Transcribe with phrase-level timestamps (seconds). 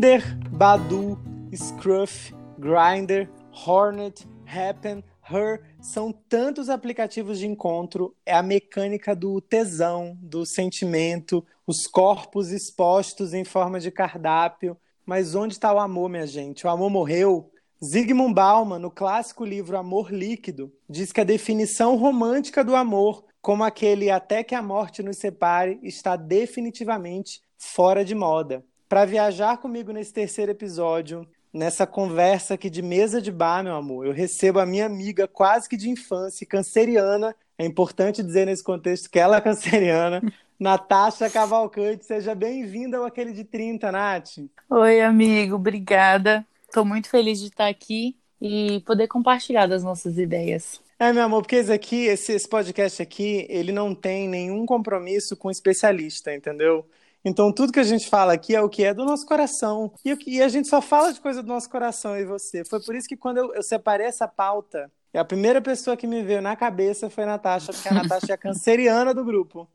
[0.00, 1.18] Tinder, Badu,
[1.54, 10.16] Scruff, Grindr, Hornet, Happen, Her são tantos aplicativos de encontro, é a mecânica do tesão,
[10.22, 14.74] do sentimento, os corpos expostos em forma de cardápio.
[15.04, 16.66] Mas onde está o amor, minha gente?
[16.66, 17.52] O amor morreu?
[17.84, 23.64] Zygmunt Bauman, no clássico livro Amor Líquido, diz que a definição romântica do amor, como
[23.64, 29.92] aquele até que a morte nos separe, está definitivamente fora de moda para viajar comigo
[29.92, 31.24] nesse terceiro episódio,
[31.54, 34.04] nessa conversa aqui de mesa de bar, meu amor.
[34.04, 37.32] Eu recebo a minha amiga quase que de infância, canceriana.
[37.56, 40.20] É importante dizer nesse contexto que ela é canceriana.
[40.58, 44.38] Natasha Cavalcante, seja bem-vinda ao Aquele de 30, Nath.
[44.68, 46.44] Oi, amigo, obrigada.
[46.66, 50.80] Estou muito feliz de estar aqui e poder compartilhar das nossas ideias.
[50.98, 55.36] É, meu amor, porque esse aqui, esse, esse podcast aqui, ele não tem nenhum compromisso
[55.36, 56.84] com especialista, entendeu?
[57.24, 59.92] Então, tudo que a gente fala aqui é o que é do nosso coração.
[60.04, 62.64] E, e a gente só fala de coisa do nosso coração e você.
[62.64, 66.22] Foi por isso que quando eu, eu separei essa pauta, a primeira pessoa que me
[66.22, 69.68] veio na cabeça foi a Natasha, porque a Natasha é a canceriana do grupo.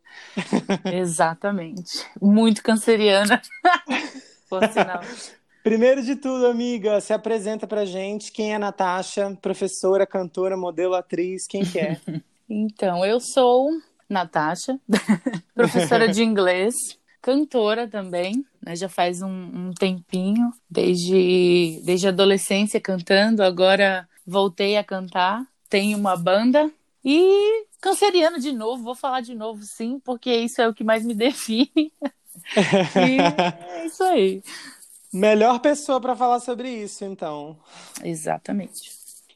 [0.86, 2.06] Exatamente.
[2.22, 3.42] Muito canceriana.
[4.50, 5.02] Por sinal.
[5.62, 8.32] Primeiro de tudo, amiga, se apresenta pra gente.
[8.32, 9.36] Quem é a Natasha?
[9.42, 12.00] Professora, cantora, modelo, atriz, quem que é?
[12.48, 13.72] Então, eu sou
[14.08, 14.80] Natasha,
[15.56, 16.76] professora de inglês,
[17.26, 18.76] cantora também, né?
[18.76, 25.44] Já faz um, um, tempinho, desde, desde a adolescência cantando, agora voltei a cantar.
[25.68, 26.72] Tenho uma banda
[27.04, 31.04] e canceriano de novo, vou falar de novo sim, porque isso é o que mais
[31.04, 31.92] me define.
[32.96, 34.44] é isso aí.
[35.12, 37.58] Melhor pessoa para falar sobre isso, então.
[38.04, 38.92] Exatamente.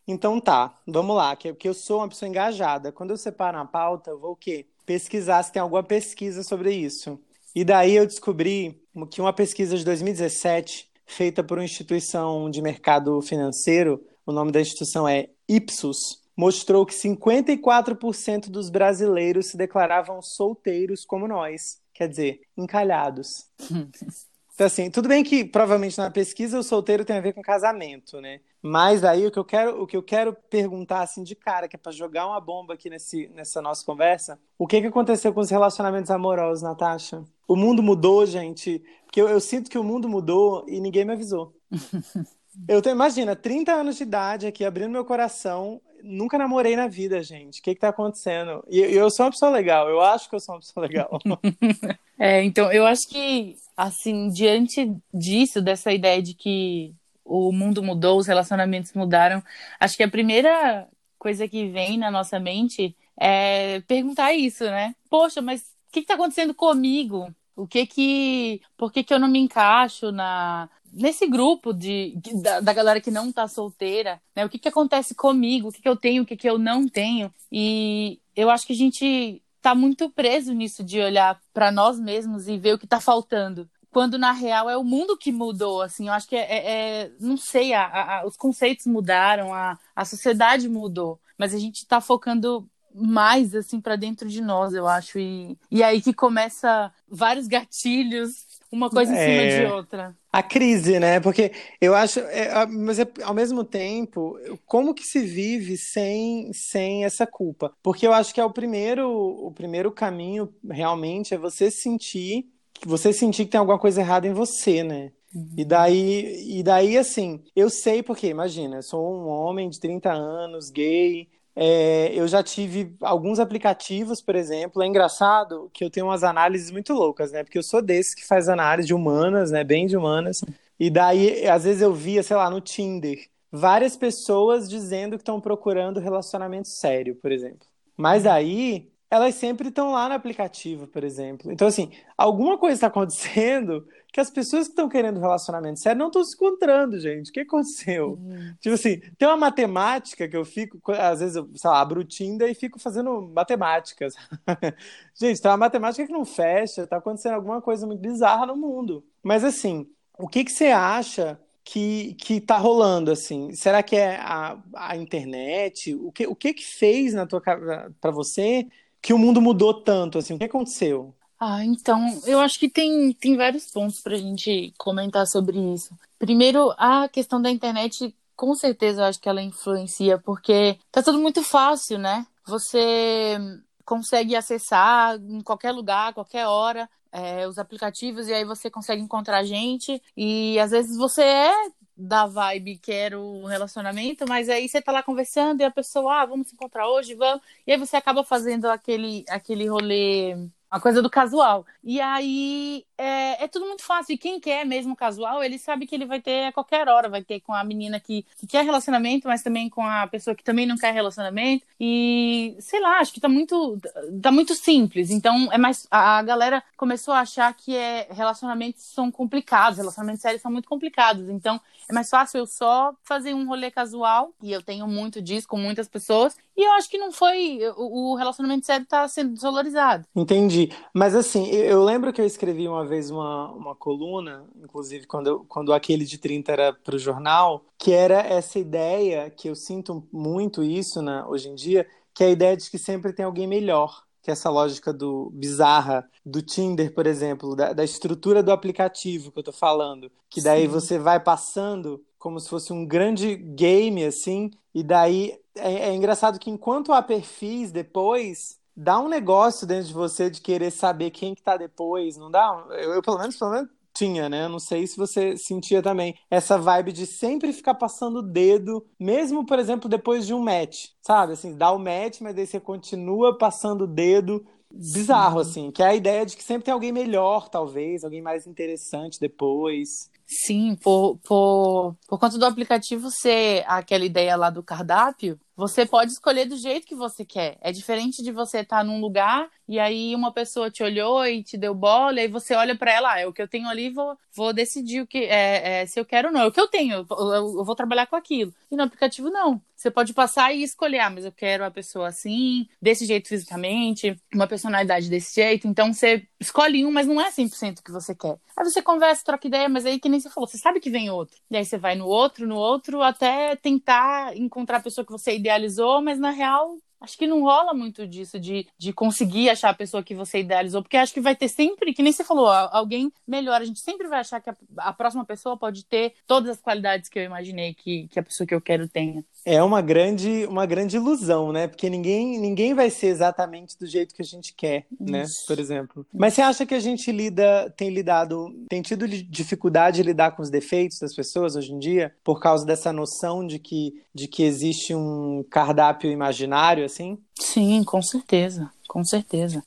[0.08, 2.92] Então tá, vamos lá, que, que eu sou uma pessoa engajada.
[2.92, 4.68] Quando eu separo uma pauta, eu vou o quê?
[4.86, 7.20] Pesquisar se tem alguma pesquisa sobre isso.
[7.56, 13.22] E daí eu descobri que uma pesquisa de 2017, feita por uma instituição de mercado
[13.22, 21.04] financeiro, o nome da instituição é Ipsos, mostrou que 54% dos brasileiros se declaravam solteiros
[21.04, 23.48] como nós, quer dizer, encalhados.
[24.60, 28.20] Então, assim, tudo bem que provavelmente na pesquisa o solteiro tem a ver com casamento,
[28.20, 28.42] né?
[28.62, 31.78] Mas aí o que eu quero, o que eu quero perguntar assim de cara, que
[31.78, 35.40] é para jogar uma bomba aqui nesse, nessa nossa conversa, o que que aconteceu com
[35.40, 37.24] os relacionamentos amorosos, Natasha?
[37.50, 41.14] O mundo mudou, gente, porque eu, eu sinto que o mundo mudou e ninguém me
[41.14, 41.52] avisou.
[42.68, 47.24] eu tenho, imagina, 30 anos de idade aqui, abrindo meu coração, nunca namorei na vida,
[47.24, 47.60] gente.
[47.60, 48.64] O que que tá acontecendo?
[48.70, 51.20] E eu sou uma pessoa legal, eu acho que eu sou uma pessoa legal.
[52.20, 56.94] é, então, eu acho que assim, diante disso, dessa ideia de que
[57.26, 59.42] o mundo mudou, os relacionamentos mudaram,
[59.80, 64.94] acho que a primeira coisa que vem na nossa mente é perguntar isso, né?
[65.10, 67.34] Poxa, mas o que está acontecendo comigo?
[67.60, 72.60] O que que, por que que eu não me encaixo na nesse grupo de da,
[72.62, 74.46] da galera que não está solteira, né?
[74.46, 75.68] O que que acontece comigo?
[75.68, 76.24] O que que eu tenho?
[76.24, 77.34] O que que eu não tenho?
[77.52, 82.48] E eu acho que a gente tá muito preso nisso de olhar para nós mesmos
[82.48, 83.70] e ver o que tá faltando.
[83.92, 87.12] Quando na real é o mundo que mudou, assim, eu acho que é, é, é
[87.20, 92.00] não sei, a, a, os conceitos mudaram, a, a sociedade mudou, mas a gente tá
[92.00, 97.48] focando mais assim para dentro de nós, eu acho, e, e aí que começa vários
[97.48, 99.66] gatilhos uma coisa em cima é...
[99.66, 100.16] de outra.
[100.32, 101.20] A crise, né?
[101.20, 101.52] Porque
[101.82, 107.26] eu acho, é, mas é, ao mesmo tempo, como que se vive sem, sem essa
[107.26, 107.74] culpa?
[107.82, 112.46] Porque eu acho que é o primeiro, o primeiro caminho realmente é você sentir,
[112.86, 115.12] você sentir que tem alguma coisa errada em você, né?
[115.34, 115.50] Uhum.
[115.58, 120.12] E daí, e daí, assim, eu sei porque, imagina, eu sou um homem de 30
[120.12, 124.82] anos, gay, é, eu já tive alguns aplicativos, por exemplo.
[124.82, 127.44] É engraçado que eu tenho umas análises muito loucas, né?
[127.44, 129.64] Porque eu sou desse que faz análise de humanas, né?
[129.64, 130.44] Bem de humanas.
[130.80, 135.42] E daí, às vezes eu via, sei lá, no Tinder, várias pessoas dizendo que estão
[135.42, 137.68] procurando relacionamento sério, por exemplo.
[137.98, 141.52] Mas aí elas sempre estão lá no aplicativo, por exemplo.
[141.52, 146.08] Então, assim, alguma coisa está acontecendo que as pessoas que estão querendo relacionamento sério não
[146.08, 147.30] estão se encontrando, gente.
[147.30, 148.20] O que aconteceu?
[148.22, 148.54] Uhum.
[148.60, 152.04] Tipo assim, tem uma matemática que eu fico, às vezes, eu, sei lá, abro o
[152.04, 154.14] Tinder e fico fazendo matemáticas.
[155.16, 159.04] gente, tem uma matemática que não fecha, está acontecendo alguma coisa muito bizarra no mundo.
[159.24, 159.88] Mas, assim,
[160.20, 163.54] o que, que você acha que, que tá rolando, assim?
[163.54, 165.96] Será que é a, a internet?
[165.96, 168.68] O que, o que que fez na tua para você
[169.02, 170.34] que o mundo mudou tanto, assim?
[170.34, 171.14] O que aconteceu?
[171.40, 175.96] Ah, então, eu acho que tem, tem vários pontos para a gente comentar sobre isso.
[176.18, 181.18] Primeiro, a questão da internet, com certeza, eu acho que ela influencia, porque tá tudo
[181.18, 182.28] muito fácil, né?
[182.46, 183.38] Você
[183.86, 189.44] consegue acessar em qualquer lugar, qualquer hora, é, os aplicativos, e aí você consegue encontrar
[189.44, 191.54] gente, e às vezes você é
[192.00, 196.26] da vibe quero um relacionamento, mas aí você tá lá conversando e a pessoa, ah,
[196.26, 197.44] vamos se encontrar hoje, vamos.
[197.68, 200.36] E aí você acaba fazendo aquele, aquele rolê
[200.72, 201.66] uma coisa do casual.
[201.84, 204.14] E aí é, é, tudo muito fácil.
[204.14, 207.08] E quem quer mesmo casual, ele sabe que ele vai ter a qualquer hora.
[207.08, 210.44] Vai ter com a menina que, que quer relacionamento, mas também com a pessoa que
[210.44, 211.66] também não quer relacionamento.
[211.80, 213.80] E sei lá, acho que tá muito,
[214.22, 215.12] tá muito simples.
[215.12, 215.88] Então é mais.
[215.90, 220.68] A, a galera começou a achar que é, relacionamentos são complicados, relacionamentos sérios são muito
[220.68, 221.30] complicados.
[221.30, 221.60] Então
[221.90, 224.34] é mais fácil eu só fazer um rolê casual.
[224.44, 226.36] E eu tenho muito disso com muitas pessoas.
[226.58, 227.60] E eu acho que não foi.
[227.78, 230.06] O, o relacionamento sério tá sendo desvalorizado.
[230.14, 230.70] Entendi.
[230.94, 235.46] Mas assim, eu lembro que eu escrevi uma vez uma, uma coluna, inclusive quando, eu,
[235.46, 240.06] quando aquele de 30 era para o jornal, que era essa ideia, que eu sinto
[240.12, 243.48] muito isso né, hoje em dia, que é a ideia de que sempre tem alguém
[243.48, 244.04] melhor.
[244.22, 249.32] Que é essa lógica do bizarra do Tinder, por exemplo, da, da estrutura do aplicativo
[249.32, 250.12] que eu tô falando.
[250.30, 250.68] Que daí Sim.
[250.68, 256.38] você vai passando como se fosse um grande game, assim, e daí é, é engraçado
[256.38, 261.36] que enquanto há perfis depois, dá um negócio dentro de você de querer saber quem
[261.36, 262.66] que tá depois, não dá?
[262.70, 264.48] Eu, eu pelo menos, pelo menos tinha, né?
[264.48, 269.46] Não sei se você sentia também essa vibe de sempre ficar passando o dedo, mesmo,
[269.46, 271.34] por exemplo, depois de um match, sabe?
[271.34, 274.46] Assim, dá o match, mas daí você continua passando o dedo.
[274.72, 275.50] Bizarro, Sim.
[275.50, 279.20] assim, que é a ideia de que sempre tem alguém melhor, talvez, alguém mais interessante
[279.20, 280.10] depois.
[280.28, 286.14] Sim, por, por, por conta do aplicativo ser aquela ideia lá do cardápio, você pode
[286.14, 287.58] escolher do jeito que você quer.
[287.60, 291.44] É diferente de você estar tá num lugar e aí uma pessoa te olhou e
[291.44, 293.70] te deu bola, e aí você olha para ela, ah, é o que eu tenho
[293.70, 296.42] ali, vou, vou decidir o que é, é, se eu quero ou não.
[296.42, 298.52] É o que eu tenho, eu, eu, vou trabalhar com aquilo.
[298.72, 299.62] E no aplicativo, não.
[299.76, 304.20] Você pode passar e escolher, ah, mas eu quero a pessoa assim, desse jeito fisicamente,
[304.34, 305.68] uma personalidade desse jeito.
[305.68, 308.40] Então você escolhe um, mas não é 100% o que você quer.
[308.58, 311.10] Aí você conversa, troca ideia, mas aí que nem você falou, você sabe que vem
[311.10, 311.38] outro.
[311.50, 315.34] E aí você vai no outro, no outro, até tentar encontrar a pessoa que você
[315.50, 319.74] idealizou, mas na real Acho que não rola muito disso, de, de conseguir achar a
[319.74, 323.12] pessoa que você idealizou, porque acho que vai ter sempre, que nem você falou, alguém
[323.26, 323.62] melhor.
[323.62, 327.08] A gente sempre vai achar que a, a próxima pessoa pode ter todas as qualidades
[327.08, 329.24] que eu imaginei que, que a pessoa que eu quero tenha.
[329.52, 331.68] É uma grande, uma grande ilusão, né?
[331.68, 335.24] Porque ninguém, ninguém vai ser exatamente do jeito que a gente quer, né?
[335.24, 335.48] Isso.
[335.48, 336.06] Por exemplo.
[336.14, 340.44] Mas você acha que a gente lida, tem lidado, tem tido dificuldade de lidar com
[340.44, 344.44] os defeitos das pessoas hoje em dia, por causa dessa noção de que, de que
[344.44, 347.18] existe um cardápio imaginário, assim?
[347.34, 348.70] Sim, com certeza.
[348.90, 349.64] Com certeza.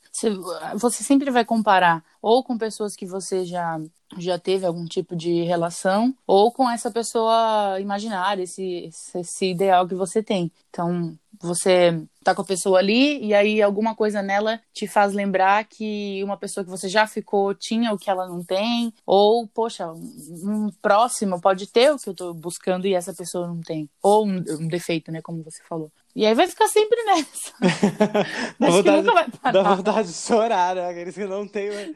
[0.75, 3.79] Você, sempre vai comparar ou com pessoas que você já
[4.17, 9.95] já teve algum tipo de relação, ou com essa pessoa imaginária, esse, esse ideal que
[9.95, 10.51] você tem.
[10.69, 15.65] Então, você tá com a pessoa ali e aí alguma coisa nela te faz lembrar
[15.65, 19.91] que uma pessoa que você já ficou tinha o que ela não tem, ou, poxa,
[19.91, 23.89] um próximo pode ter o que eu tô buscando e essa pessoa não tem.
[24.01, 25.91] Ou um, um defeito, né, como você falou.
[26.15, 27.53] E aí vai ficar sempre nessa.
[28.59, 30.89] dá, vontade, dá vontade de chorar, né?
[30.89, 31.95] Aqueles que não tem o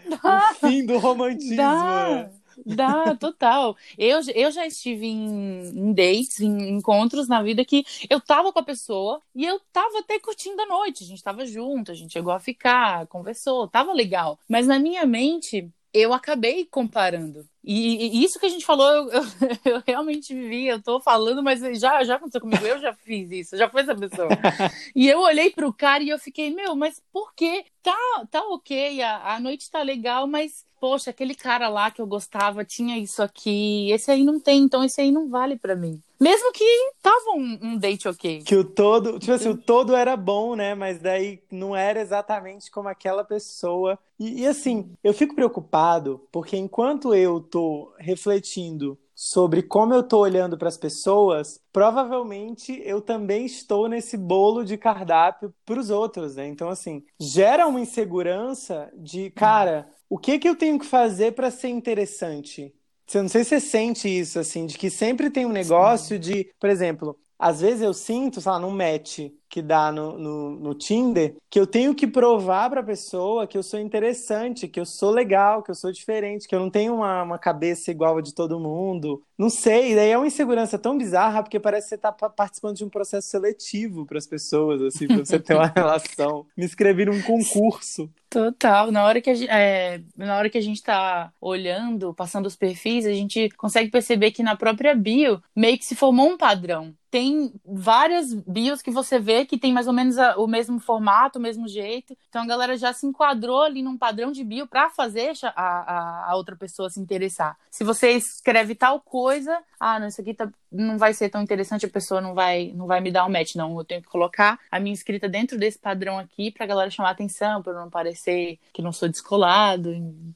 [0.60, 1.56] fim do romantismo.
[1.56, 2.10] Dá.
[2.10, 2.30] Né?
[2.66, 3.76] Dá, total.
[3.98, 8.60] Eu, eu já estive em, em, dates, em encontros na vida que eu tava com
[8.60, 11.04] a pessoa e eu tava até curtindo a noite.
[11.04, 14.40] A gente tava junto, a gente chegou a ficar, conversou, tava legal.
[14.48, 17.48] Mas na minha mente, eu acabei comparando.
[17.64, 19.24] E, e, isso que a gente falou, eu, eu,
[19.66, 23.58] eu, realmente vivi, eu tô falando, mas já, já aconteceu comigo, eu já fiz isso,
[23.58, 24.30] já fui essa pessoa.
[24.96, 27.66] e eu olhei pro cara e eu fiquei, meu, mas por quê?
[27.82, 32.08] Tá, tá ok, a, a noite tá legal, mas poxa, aquele cara lá que eu
[32.08, 36.02] gostava tinha isso aqui, esse aí não tem, então esse aí não vale para mim.
[36.20, 36.66] Mesmo que
[37.02, 38.42] tava um, um, date ok.
[38.42, 40.74] Que o todo, tipo assim, o todo era bom, né?
[40.74, 44.00] Mas daí não era exatamente como aquela pessoa.
[44.20, 50.20] E, e assim, eu fico preocupado porque enquanto eu tô refletindo sobre como eu tô
[50.20, 56.36] olhando para as pessoas, provavelmente eu também estou nesse bolo de cardápio para os outros,
[56.36, 56.46] né?
[56.48, 61.50] Então, assim, gera uma insegurança de, cara, o que que eu tenho que fazer para
[61.50, 62.72] ser interessante?
[63.12, 66.54] Eu não sei se você sente isso, assim, de que sempre tem um negócio de,
[66.60, 69.20] por exemplo, às vezes eu sinto, sei lá, num match
[69.50, 73.58] que dá no, no, no Tinder, que eu tenho que provar para a pessoa que
[73.58, 76.96] eu sou interessante, que eu sou legal, que eu sou diferente, que eu não tenho
[76.96, 79.22] uma, uma cabeça igual a de todo mundo.
[79.38, 82.84] Não sei, daí é uma insegurança tão bizarra, porque parece que você está participando de
[82.84, 86.46] um processo seletivo para as pessoas, assim, para você ter uma relação.
[86.56, 88.10] Me inscrevi num concurso.
[88.30, 88.92] Total.
[88.92, 92.56] Na hora que a gente, é, na hora que a gente tá olhando, passando os
[92.56, 96.94] perfis, a gente consegue perceber que na própria bio meio que se formou um padrão.
[97.10, 101.40] Tem várias bios que você vê que tem mais ou menos a, o mesmo formato,
[101.40, 102.18] o mesmo jeito.
[102.30, 106.32] Então a galera já se enquadrou ali num padrão de bio para fazer a, a,
[106.32, 107.58] a, outra pessoa se interessar.
[107.70, 111.86] Se você escreve tal coisa, ah, não, isso aqui tá, não vai ser tão interessante,
[111.86, 113.78] a pessoa não vai, não vai me dar um match, não.
[113.78, 117.62] Eu tenho que colocar a minha escrita dentro desse padrão aqui pra galera chamar atenção,
[117.62, 119.90] para não parecer que não sou descolado.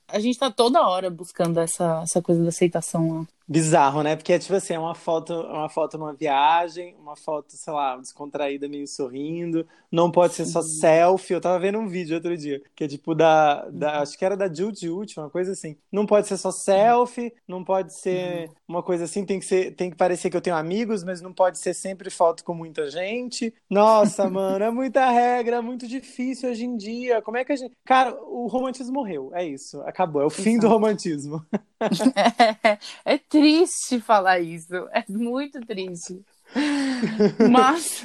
[0.07, 3.27] A gente tá toda hora buscando essa, essa coisa da aceitação lá.
[3.51, 4.15] Bizarro, né?
[4.15, 7.97] Porque é tipo assim, é uma foto, uma foto numa viagem, uma foto, sei lá,
[7.97, 9.67] descontraída, meio sorrindo.
[9.91, 11.33] Não pode ser só selfie.
[11.33, 13.67] Eu tava vendo um vídeo outro dia, que é tipo da.
[13.69, 14.01] da uhum.
[14.03, 15.75] acho que era da Jude Uchi, uma coisa assim.
[15.91, 18.55] Não pode ser só selfie, não pode ser uhum.
[18.69, 21.33] uma coisa assim, tem que ser, tem que parecer que eu tenho amigos, mas não
[21.33, 23.53] pode ser sempre foto com muita gente.
[23.69, 27.21] Nossa, mano, é muita regra, é muito difícil hoje em dia.
[27.21, 27.75] Como é que a gente.
[27.85, 29.31] Cara, o romantismo morreu.
[29.33, 29.81] É isso.
[29.81, 30.21] Acabou.
[30.21, 31.43] É o fim do romantismo.
[31.79, 34.75] é, é triste falar isso.
[34.93, 36.21] É muito triste.
[37.49, 38.03] Mas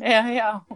[0.00, 0.66] é a real.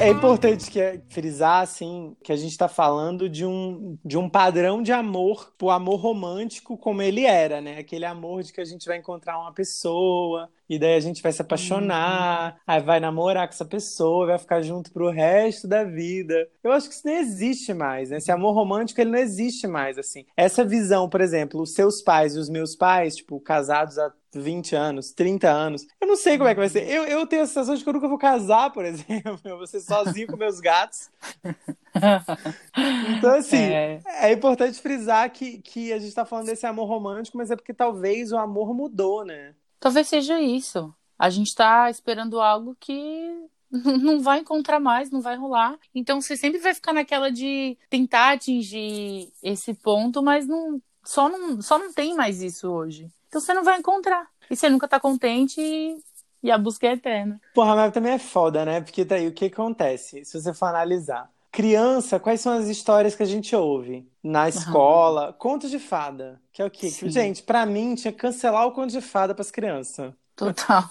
[0.00, 4.80] É importante que, frisar, assim, que a gente está falando de um, de um padrão
[4.80, 7.78] de amor, o amor romântico como ele era, né?
[7.78, 11.32] Aquele amor de que a gente vai encontrar uma pessoa, e daí a gente vai
[11.32, 12.58] se apaixonar, uhum.
[12.66, 16.48] aí vai namorar com essa pessoa, vai ficar junto pro resto da vida.
[16.62, 18.18] Eu acho que isso não existe mais, né?
[18.18, 20.26] Esse amor romântico, ele não existe mais, assim.
[20.36, 24.76] Essa visão, por exemplo, os seus pais e os meus pais, tipo, casados há 20
[24.76, 25.86] anos, 30 anos.
[26.00, 26.88] Eu não sei como é que vai ser.
[26.88, 29.40] Eu, eu tenho a sensação de que eu nunca vou casar, por exemplo.
[29.44, 31.10] Eu vou ser sozinho com meus gatos.
[33.16, 34.00] Então, assim, é...
[34.06, 37.74] é, importante frisar que, que a gente tá falando desse amor romântico, mas é porque
[37.74, 39.54] talvez o amor mudou, né?
[39.80, 40.94] Talvez seja isso.
[41.18, 45.76] A gente está esperando algo que não vai encontrar mais, não vai rolar.
[45.94, 51.60] Então você sempre vai ficar naquela de tentar atingir esse ponto, mas não só não,
[51.60, 53.10] só não tem mais isso hoje.
[53.28, 54.26] Então você não vai encontrar.
[54.50, 55.96] E você nunca tá contente e,
[56.42, 57.40] e a busca é eterna.
[57.54, 58.80] Porra, mas também é foda, né?
[58.80, 60.24] Porque daí o que acontece?
[60.24, 61.30] Se você for analisar.
[61.50, 65.28] Criança, quais são as histórias que a gente ouve na escola?
[65.28, 65.32] Uhum.
[65.34, 66.88] Contos de fada, que é o quê?
[66.90, 67.10] Sim.
[67.10, 70.12] Gente, para mim tinha que cancelar o conto de fada para as crianças.
[70.36, 70.84] Total.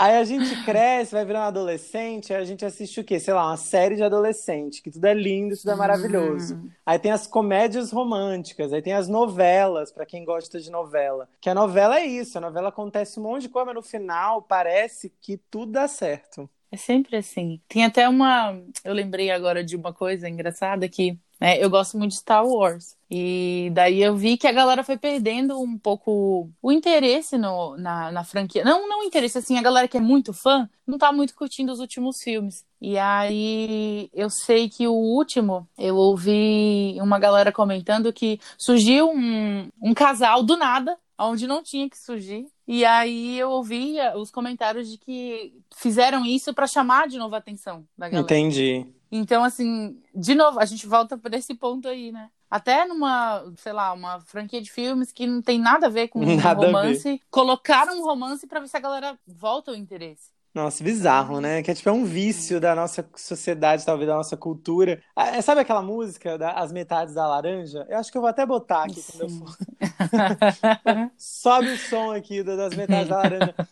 [0.00, 3.18] Aí a gente cresce, vai virar um adolescente, aí a gente assiste o quê?
[3.18, 6.54] Sei lá, uma série de adolescente, que tudo é lindo, tudo é maravilhoso.
[6.54, 6.70] Uhum.
[6.86, 11.28] Aí tem as comédias românticas, aí tem as novelas, para quem gosta de novela.
[11.40, 14.40] Que a novela é isso, a novela acontece um monte de coisa, mas no final
[14.40, 16.48] parece que tudo dá certo.
[16.70, 17.60] É sempre assim.
[17.66, 18.56] Tem até uma.
[18.84, 22.96] Eu lembrei agora de uma coisa engraçada que né, eu gosto muito de Star Wars.
[23.10, 28.12] E daí eu vi que a galera foi perdendo um pouco o interesse no, na,
[28.12, 28.64] na franquia.
[28.64, 31.80] Não, não interesse, assim, a galera que é muito fã não tá muito curtindo os
[31.80, 32.66] últimos filmes.
[32.80, 39.68] E aí eu sei que o último, eu ouvi uma galera comentando que surgiu um,
[39.82, 42.46] um casal do nada, onde não tinha que surgir.
[42.66, 47.38] E aí eu ouvia os comentários de que fizeram isso para chamar de novo a
[47.38, 48.24] atenção da galera.
[48.24, 48.86] Entendi.
[49.10, 52.30] Então, assim, de novo, a gente volta para esse ponto aí, né?
[52.50, 56.20] Até numa, sei lá, uma franquia de filmes que não tem nada a ver com
[56.36, 60.38] nada um romance, colocaram um romance para ver se a galera volta o interesse.
[60.54, 61.62] Nossa, bizarro, né?
[61.62, 65.00] Que é tipo é um vício da nossa sociedade, talvez da nossa cultura.
[65.14, 67.86] Ah, é, sabe aquela música da As Metades da Laranja?
[67.88, 69.12] Eu acho que eu vou até botar aqui Sim.
[69.12, 69.56] quando eu for.
[71.16, 73.54] Sobe o som aqui das Metades da Laranja.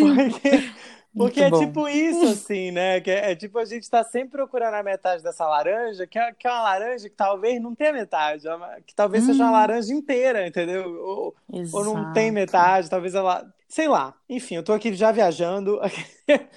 [0.00, 0.72] Porque
[1.14, 3.00] porque é tipo isso, assim, né?
[3.00, 6.32] Que é, é, tipo a gente tá sempre procurando a metade dessa laranja, que é,
[6.32, 9.26] que é uma laranja que talvez não tenha metade, é que talvez hum.
[9.26, 9.52] seja uma hum.
[9.52, 10.90] laranja inteira, entendeu?
[10.90, 11.34] Ou,
[11.72, 13.46] ou, não tem metade, talvez ela.
[13.68, 14.14] Sei lá.
[14.28, 15.80] Enfim, eu tô aqui já viajando.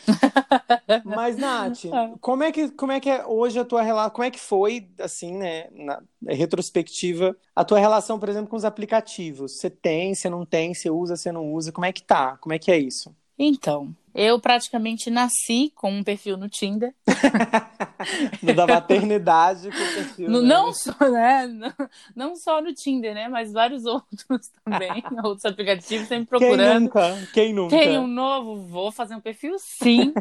[1.05, 2.13] Mas, Nath, é.
[2.19, 4.11] como é, que, como é que é hoje a tua relação?
[4.11, 8.65] Como é que foi, assim, né, na retrospectiva, a tua relação, por exemplo, com os
[8.65, 9.53] aplicativos?
[9.53, 11.71] Você tem, você não tem, você usa, você não usa?
[11.71, 12.35] Como é que tá?
[12.37, 13.15] Como é que é isso?
[13.39, 16.95] Então, eu praticamente nasci com um perfil no Tinder.
[18.55, 20.29] da maternidade com o perfil.
[20.29, 20.47] No, né?
[20.47, 21.47] Não só, né?
[21.47, 21.73] Não,
[22.15, 23.27] não, só no Tinder, né?
[23.27, 25.03] Mas vários outros também.
[25.21, 26.89] outros aplicativos sempre procurando.
[26.89, 27.27] Quem nunca?
[27.33, 27.77] Quem nunca?
[27.77, 30.13] Tem um novo, vou fazer um perfil sim.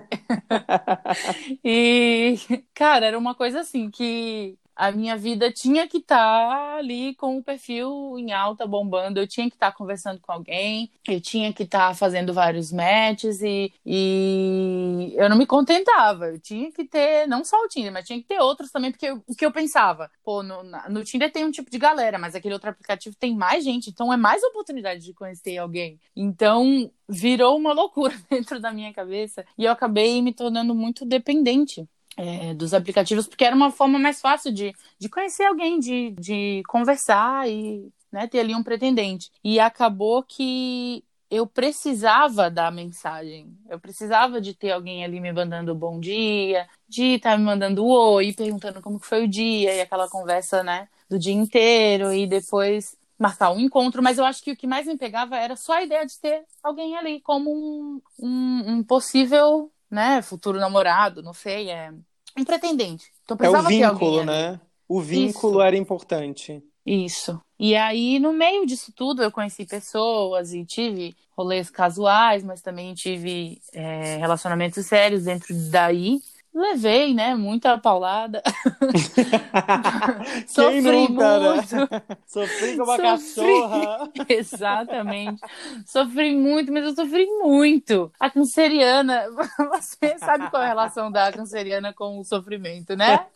[1.65, 2.37] e,
[2.75, 7.39] cara, era uma coisa assim que a minha vida tinha que estar tá ali com
[7.39, 9.21] o perfil em alta, bombando.
[9.21, 12.73] Eu tinha que estar tá conversando com alguém, eu tinha que estar tá fazendo vários
[12.73, 16.27] matches e, e eu não me contentava.
[16.27, 19.11] Eu tinha que ter, não só o Tinder, mas tinha que ter outros também, porque
[19.11, 22.55] o que eu pensava, pô, no, no Tinder tem um tipo de galera, mas aquele
[22.55, 26.01] outro aplicativo tem mais gente, então é mais oportunidade de conhecer alguém.
[26.17, 31.87] Então virou uma loucura dentro da minha cabeça e eu acabei me tornando muito dependente
[32.17, 36.63] é, dos aplicativos, porque era uma forma mais fácil de, de conhecer alguém, de, de
[36.67, 39.31] conversar e né, ter ali um pretendente.
[39.43, 43.57] E acabou que eu precisava da mensagem.
[43.69, 47.85] Eu precisava de ter alguém ali me mandando bom dia, de estar tá me mandando
[47.85, 52.97] oi, perguntando como foi o dia, e aquela conversa, né, do dia inteiro, e depois
[53.19, 54.03] marcar um encontro.
[54.03, 56.45] Mas eu acho que o que mais me pegava era só a ideia de ter
[56.63, 61.93] alguém ali como um, um, um possível né, futuro namorado, não sei, é
[62.37, 63.07] um pretendente.
[63.25, 64.61] Então é o vínculo, né?
[64.89, 65.63] O vínculo Isso.
[65.63, 66.63] era importante.
[66.85, 67.41] Isso.
[67.59, 72.93] E aí, no meio disso tudo, eu conheci pessoas e tive rolês casuais, mas também
[72.93, 76.21] tive é, relacionamentos sérios dentro daí
[76.55, 78.41] levei, né, muita paulada.
[80.47, 81.55] Sofri nunca, né?
[81.55, 81.77] muito.
[81.77, 81.89] Né?
[82.27, 83.03] Sofri como uma sofri...
[83.03, 84.13] cachorra.
[84.29, 85.41] Exatamente.
[85.85, 88.13] Sofri muito, mas eu sofri muito.
[88.21, 89.25] A canceriana,
[89.69, 93.27] você sabe qual é a relação da canceriana com o sofrimento, né?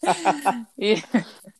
[0.78, 1.02] E,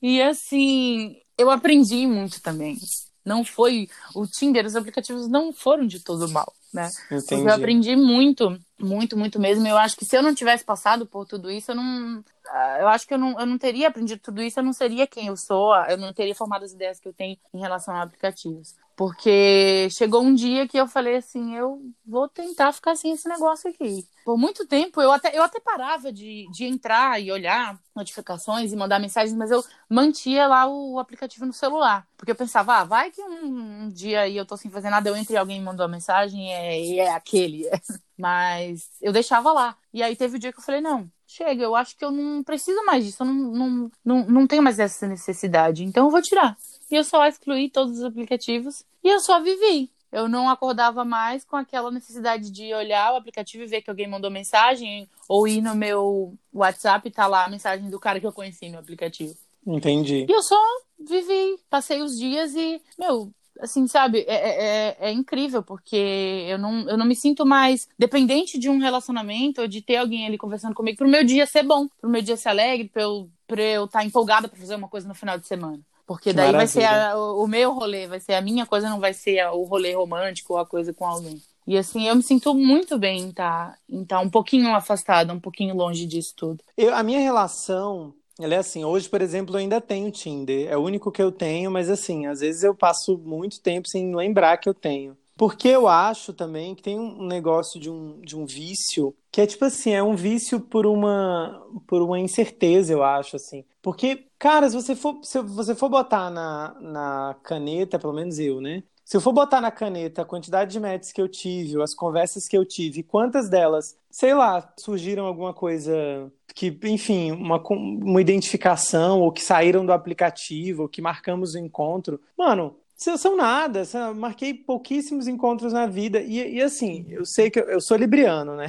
[0.00, 2.78] e assim, eu aprendi muito também.
[3.24, 6.88] Não foi o Tinder, os aplicativos não foram de todo mal, né?
[7.10, 7.42] Entendi.
[7.42, 9.66] Eu aprendi muito muito, muito mesmo.
[9.66, 12.24] Eu acho que se eu não tivesse passado por tudo isso, eu não.
[12.46, 15.06] Ah, eu acho que eu não, eu não teria aprendido tudo isso, eu não seria
[15.06, 18.02] quem eu sou, eu não teria formado as ideias que eu tenho em relação a
[18.02, 18.74] aplicativos.
[18.98, 23.70] Porque chegou um dia que eu falei assim, eu vou tentar ficar sem esse negócio
[23.70, 24.04] aqui.
[24.24, 28.76] Por muito tempo, eu até, eu até parava de, de entrar e olhar notificações e
[28.76, 32.08] mandar mensagens, mas eu mantia lá o aplicativo no celular.
[32.16, 35.08] Porque eu pensava, ah, vai que um, um dia aí eu tô sem fazer nada,
[35.08, 37.70] eu entre e alguém me mandou uma mensagem e é, é aquele.
[38.18, 39.76] Mas eu deixava lá.
[39.94, 42.10] E aí teve o um dia que eu falei, não, chega, eu acho que eu
[42.10, 46.10] não preciso mais disso, eu não, não, não, não tenho mais essa necessidade, então eu
[46.10, 46.56] vou tirar.
[46.90, 49.90] E eu só excluí todos os aplicativos e eu só vivi.
[50.10, 54.08] Eu não acordava mais com aquela necessidade de olhar o aplicativo e ver que alguém
[54.08, 58.26] mandou mensagem, ou ir no meu WhatsApp e tá lá a mensagem do cara que
[58.26, 59.36] eu conheci no aplicativo.
[59.66, 60.24] Entendi.
[60.26, 60.58] E eu só
[60.98, 66.58] vivi, passei os dias e, meu, assim, sabe, é, é, é, é, incrível, porque eu
[66.58, 70.38] não, eu não me sinto mais dependente de um relacionamento ou de ter alguém ali
[70.38, 73.62] conversando comigo pro meu dia ser bom, pro meu dia ser alegre, pra eu, pra
[73.62, 75.80] eu estar tá empolgada para fazer uma coisa no final de semana.
[76.08, 79.12] Porque daí vai ser a, o, meu rolê, vai ser a minha coisa, não vai
[79.12, 81.38] ser a, o rolê romântico ou a coisa com alguém.
[81.66, 85.38] E assim, eu me sinto muito bem em estar tá, tá um pouquinho afastada, um
[85.38, 86.64] pouquinho longe disso tudo.
[86.78, 90.70] Eu, a minha relação ela é assim, hoje, por exemplo, eu ainda tenho Tinder.
[90.70, 94.14] É o único que eu tenho, mas assim, às vezes eu passo muito tempo sem
[94.16, 95.14] lembrar que eu tenho.
[95.36, 99.46] Porque eu acho também que tem um negócio de um, de um vício que é
[99.46, 103.64] tipo assim, é um vício por uma por uma incerteza, eu acho, assim.
[103.80, 108.60] Porque, cara, se você for, se você for botar na, na caneta, pelo menos eu,
[108.60, 108.82] né?
[109.04, 112.46] Se eu for botar na caneta a quantidade de matches que eu tive, as conversas
[112.46, 119.20] que eu tive, quantas delas, sei lá, surgiram alguma coisa que, enfim, uma, uma identificação,
[119.20, 122.20] ou que saíram do aplicativo, ou que marcamos o encontro.
[122.36, 123.84] Mano, são nada,
[124.16, 126.20] marquei pouquíssimos encontros na vida.
[126.20, 128.66] E, e assim, eu sei que eu, eu sou libriano, né?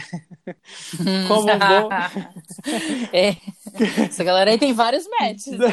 [1.27, 1.89] Como bom.
[3.11, 3.35] é.
[4.03, 5.57] Essa galera aí tem vários matches.
[5.57, 5.67] Né?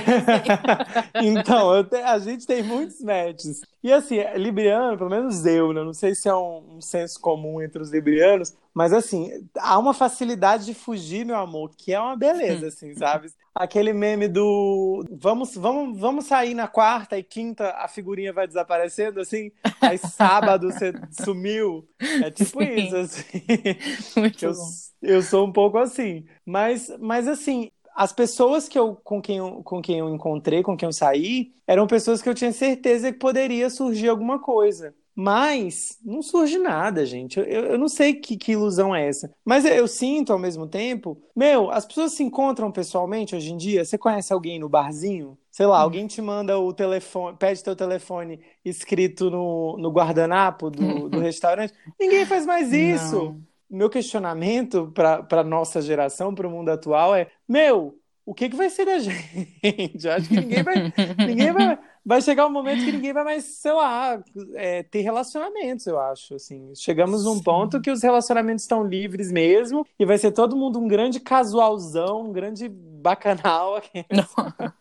[1.22, 3.60] então, te, a gente tem muitos matches.
[3.82, 5.84] E assim, libriano, pelo menos eu, né?
[5.84, 9.94] Não sei se é um, um senso comum entre os librianos, mas assim, há uma
[9.94, 13.32] facilidade de fugir, meu amor, que é uma beleza, assim, sabe?
[13.54, 19.18] aquele meme do vamos, vamos, vamos sair na quarta e quinta a figurinha vai desaparecendo
[19.18, 20.92] assim, aí sábado você
[21.24, 21.88] sumiu.
[22.22, 22.74] É tipo Sim.
[22.74, 23.42] isso, assim.
[24.20, 24.68] Muito eu, bom.
[25.00, 26.26] eu sou um pouco assim.
[26.44, 30.76] Mas, mas assim, as pessoas que eu, com, quem eu, com quem eu encontrei, com
[30.76, 34.94] quem eu saí, eram pessoas que eu tinha certeza que poderia surgir alguma coisa.
[35.18, 37.38] Mas não surge nada, gente.
[37.38, 39.32] Eu, eu não sei que, que ilusão é essa.
[39.42, 43.82] Mas eu, sinto ao mesmo tempo, meu, as pessoas se encontram pessoalmente hoje em dia.
[43.82, 45.38] Você conhece alguém no barzinho?
[45.50, 45.82] Sei lá, hum.
[45.84, 51.72] alguém te manda o telefone, pede teu telefone escrito no, no guardanapo do, do restaurante.
[51.98, 53.16] Ninguém faz mais isso.
[53.16, 53.42] Não.
[53.70, 58.68] meu questionamento para nossa geração, para o mundo atual é: meu, o que, que vai
[58.68, 60.04] ser da gente?
[60.04, 60.92] Eu acho que ninguém vai.
[61.26, 64.22] ninguém vai, vai chegar um momento que ninguém vai mais, sei lá,
[64.54, 66.36] é, ter relacionamentos, eu acho.
[66.36, 66.72] Assim.
[66.76, 67.42] Chegamos num Sim.
[67.42, 72.22] ponto que os relacionamentos estão livres mesmo, e vai ser todo mundo um grande casualzão,
[72.22, 73.82] um grande bacanal.
[74.10, 74.72] Não.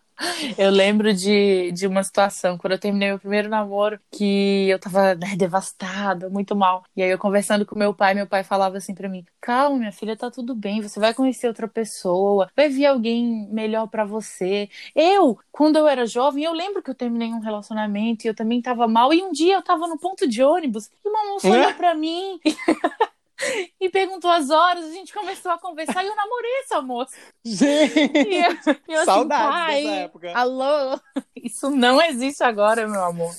[0.58, 5.16] Eu lembro de, de uma situação, quando eu terminei meu primeiro namoro, que eu tava
[5.16, 6.84] né, devastada, muito mal.
[6.96, 9.92] E aí eu conversando com meu pai, meu pai falava assim para mim: Calma, minha
[9.92, 14.70] filha, tá tudo bem, você vai conhecer outra pessoa, vai vir alguém melhor para você.
[14.96, 18.62] Eu, quando eu era jovem, eu lembro que eu terminei um relacionamento e eu também
[18.62, 19.14] tava mal.
[19.14, 22.40] E um dia eu tava no ponto de ônibus e uma moça olhou pra mim.
[23.80, 27.16] e perguntou as horas, a gente começou a conversar e eu namorei essa moça.
[27.44, 28.00] Gente!
[28.00, 30.32] E eu, eu assim, Saudades dessa época.
[30.34, 31.00] Alô?
[31.36, 33.34] Isso não existe agora, meu amor.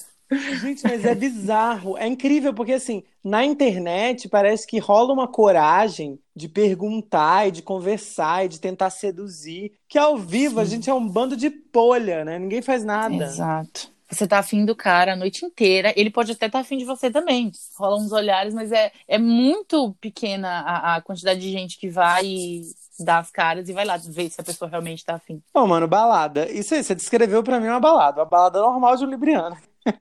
[0.60, 1.96] Gente, mas é bizarro.
[1.96, 7.62] É incrível, porque assim, na internet parece que rola uma coragem de perguntar e de
[7.62, 9.72] conversar e de tentar seduzir.
[9.88, 10.60] Que ao vivo Sim.
[10.60, 12.38] a gente é um bando de polha, né?
[12.38, 13.14] Ninguém faz nada.
[13.14, 13.95] Exato.
[14.10, 15.92] Você tá afim do cara a noite inteira.
[15.96, 17.50] Ele pode até estar tá afim de você também.
[17.76, 22.24] Rola uns olhares, mas é, é muito pequena a, a quantidade de gente que vai
[22.24, 22.62] e
[22.98, 25.42] dá as caras e vai lá ver se a pessoa realmente tá afim.
[25.52, 26.50] Bom, mano, balada.
[26.50, 28.20] Isso aí, você descreveu para mim uma balada.
[28.20, 29.56] Uma balada normal de um libriano.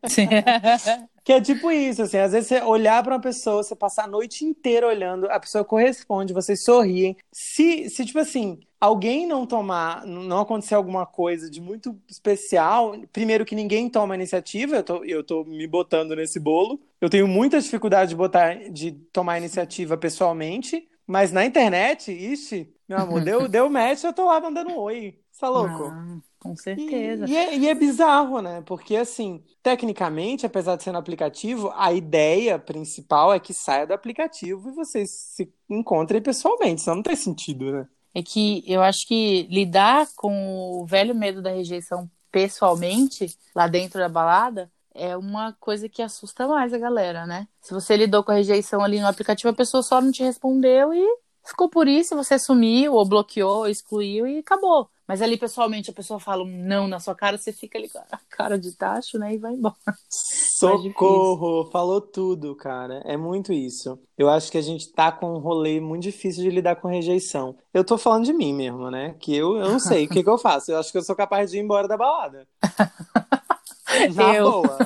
[0.07, 0.27] Sim.
[1.23, 4.07] que é tipo isso, assim, às vezes você olhar para uma pessoa, você passar a
[4.07, 7.17] noite inteira olhando, a pessoa corresponde, vocês sorriem.
[7.31, 13.45] Se, se tipo assim, alguém não tomar, não acontecer alguma coisa de muito especial, primeiro
[13.45, 16.79] que ninguém toma a iniciativa, eu tô, eu tô me botando nesse bolo.
[16.99, 22.73] Eu tenho muita dificuldade de botar, de tomar a iniciativa pessoalmente, mas na internet, ixi,
[22.87, 25.19] meu amor, deu, deu match, eu tô lá mandando um oi.
[25.39, 25.85] Tá louco?
[25.85, 27.25] Ah, com certeza.
[27.25, 28.61] E, e, é, e, é, bizarro, né?
[28.65, 33.93] Porque, assim, tecnicamente, apesar de ser no aplicativo, a ideia principal é que saia do
[33.93, 37.87] aplicativo e vocês se encontrem pessoalmente, senão não tem sentido, né?
[38.15, 43.99] É que eu acho que lidar com o velho medo da rejeição pessoalmente, lá dentro
[43.99, 47.45] da balada, é uma coisa que assusta mais a galera, né?
[47.61, 50.93] Se você lidou com a rejeição ali no aplicativo, a pessoa só não te respondeu
[50.93, 51.05] e
[51.45, 54.89] ficou por isso, você sumiu, ou bloqueou, ou excluiu e acabou.
[55.07, 57.99] Mas ali, pessoalmente, a pessoa fala um não na sua cara, você fica ali com
[57.99, 59.35] a cara de tacho, né?
[59.35, 59.75] E vai embora.
[60.09, 61.69] Socorro!
[61.71, 63.01] Falou tudo, cara.
[63.05, 63.99] É muito isso.
[64.17, 67.55] Eu acho que a gente tá com um rolê muito difícil de lidar com rejeição.
[67.73, 69.15] Eu tô falando de mim mesmo, né?
[69.19, 70.71] Que eu, eu não sei o que, que eu faço.
[70.71, 72.47] Eu acho que eu sou capaz de ir embora da balada.
[74.15, 74.51] Na eu.
[74.51, 74.77] boa.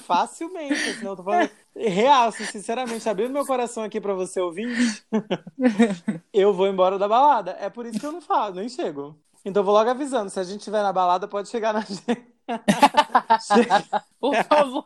[0.00, 0.94] Facilmente.
[0.94, 1.50] Senão eu tô falando.
[1.76, 5.04] Real, sinceramente, abrindo meu coração aqui pra você ouvinte,
[6.34, 7.56] eu vou embora da balada.
[7.60, 9.16] É por isso que eu não falo, nem chego.
[9.44, 12.02] Então vou logo avisando, se a gente estiver na balada, pode chegar na gente.
[14.20, 14.84] Por favor.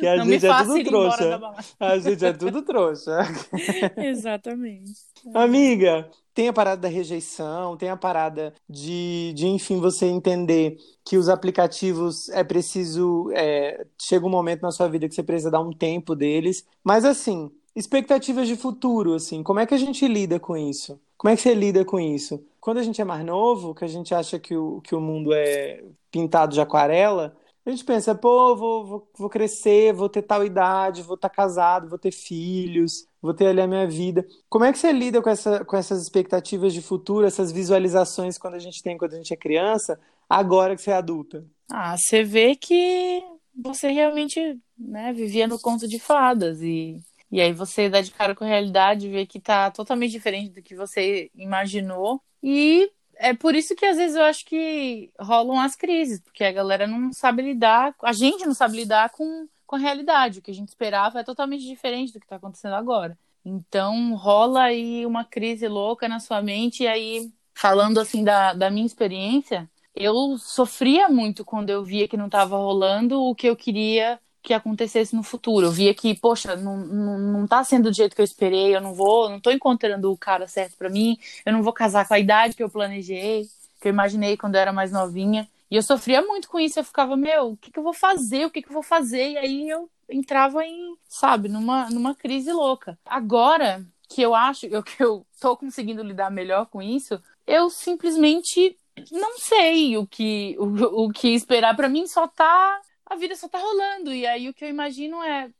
[0.00, 1.40] Que a não gente é tudo trouxa.
[1.78, 3.18] A gente é tudo trouxa.
[3.96, 4.92] Exatamente.
[5.32, 11.16] Amiga, tem a parada da rejeição, tem a parada de, de enfim, você entender que
[11.16, 13.30] os aplicativos é preciso.
[13.32, 16.64] É, chega um momento na sua vida que você precisa dar um tempo deles.
[16.82, 21.00] Mas assim, expectativas de futuro, assim, como é que a gente lida com isso?
[21.22, 22.44] Como é que você lida com isso?
[22.60, 25.32] Quando a gente é mais novo, que a gente acha que o, que o mundo
[25.32, 25.80] é
[26.10, 27.32] pintado de aquarela,
[27.64, 31.34] a gente pensa, pô, vou, vou, vou crescer, vou ter tal idade, vou estar tá
[31.36, 34.26] casado, vou ter filhos, vou ter ali a minha vida.
[34.48, 38.54] Como é que você lida com, essa, com essas expectativas de futuro, essas visualizações quando
[38.54, 41.46] a gente tem quando a gente é criança, agora que você é adulta?
[41.70, 43.22] Ah, você vê que
[43.54, 47.00] você realmente né, vivia no conto de fadas e
[47.32, 50.62] e aí você dá de cara com a realidade, vê que tá totalmente diferente do
[50.62, 52.22] que você imaginou.
[52.42, 56.52] E é por isso que às vezes eu acho que rolam as crises, porque a
[56.52, 60.40] galera não sabe lidar, a gente não sabe lidar com, com a realidade.
[60.40, 63.18] O que a gente esperava é totalmente diferente do que está acontecendo agora.
[63.42, 68.70] Então rola aí uma crise louca na sua mente, e aí, falando assim da, da
[68.70, 73.56] minha experiência, eu sofria muito quando eu via que não estava rolando o que eu
[73.56, 75.66] queria que acontecesse no futuro.
[75.66, 78.80] Eu via que, poxa, não, não, não tá sendo do jeito que eu esperei, eu
[78.80, 82.14] não vou, não tô encontrando o cara certo para mim, eu não vou casar com
[82.14, 83.48] a idade que eu planejei,
[83.80, 85.48] que eu imaginei quando eu era mais novinha.
[85.70, 88.44] E eu sofria muito com isso, eu ficava, meu, o que, que eu vou fazer?
[88.44, 89.30] O que, que eu vou fazer?
[89.30, 92.98] E aí eu entrava em, sabe, numa, numa crise louca.
[93.06, 98.76] Agora que eu acho eu, que eu tô conseguindo lidar melhor com isso, eu simplesmente
[99.10, 101.74] não sei o que, o, o que esperar.
[101.74, 102.80] para mim só tá
[103.12, 104.12] a vida só tá rolando.
[104.12, 105.50] E aí o que eu imagino é,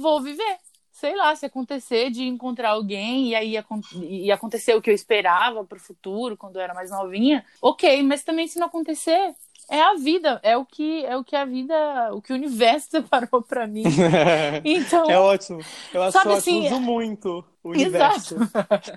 [0.00, 0.58] vou viver.
[0.90, 3.56] Sei lá, se acontecer de encontrar alguém e aí
[4.02, 8.22] e acontecer o que eu esperava pro futuro, quando eu era mais novinha, ok, mas
[8.22, 9.34] também se não acontecer,
[9.72, 11.74] é a vida, é o que é o que a vida,
[12.12, 13.84] o que o universo separou para mim.
[14.64, 15.60] Então, é ótimo.
[15.92, 18.34] Eu acho sabe, assim, uso muito o universo.
[18.34, 18.92] Exato.